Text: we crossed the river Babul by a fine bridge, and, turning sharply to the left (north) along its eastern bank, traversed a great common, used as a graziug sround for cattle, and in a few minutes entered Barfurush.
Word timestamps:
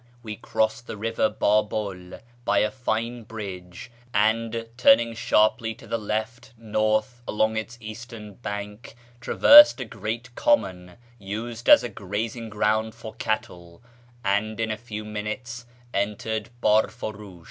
we 0.23 0.35
crossed 0.35 0.87
the 0.87 0.97
river 0.97 1.29
Babul 1.29 2.19
by 2.43 2.57
a 2.57 2.71
fine 2.71 3.21
bridge, 3.21 3.91
and, 4.15 4.65
turning 4.75 5.13
sharply 5.13 5.75
to 5.75 5.85
the 5.85 5.99
left 5.99 6.53
(north) 6.57 7.21
along 7.27 7.55
its 7.55 7.77
eastern 7.79 8.33
bank, 8.33 8.95
traversed 9.19 9.79
a 9.79 9.85
great 9.85 10.33
common, 10.33 10.93
used 11.19 11.69
as 11.69 11.83
a 11.83 11.87
graziug 11.89 12.49
sround 12.51 12.95
for 12.95 13.13
cattle, 13.13 13.83
and 14.25 14.59
in 14.59 14.71
a 14.71 14.75
few 14.75 15.05
minutes 15.05 15.67
entered 15.93 16.49
Barfurush. 16.63 17.39